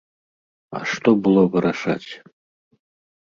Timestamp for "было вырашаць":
1.27-2.09